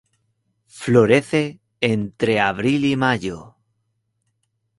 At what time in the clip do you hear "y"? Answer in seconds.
2.85-2.95